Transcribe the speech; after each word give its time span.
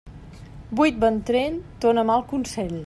Buit 0.79 0.97
ventrell 1.03 1.61
dóna 1.85 2.09
mal 2.13 2.25
consell. 2.35 2.77